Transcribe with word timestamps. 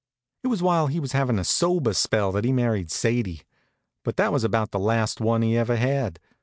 It 0.43 0.47
was 0.47 0.63
while 0.63 0.87
he 0.87 0.99
was 0.99 1.11
having 1.11 1.37
a 1.37 1.43
sober 1.43 1.93
spell 1.93 2.31
that 2.31 2.43
he 2.43 2.51
married 2.51 2.89
Sadie; 2.89 3.43
but 4.03 4.17
that 4.17 4.33
was 4.33 4.43
about 4.43 4.71
the 4.71 4.79
last 4.79 5.21
one 5.21 5.43
he 5.43 5.55
ever 5.55 5.75
had. 5.75 6.19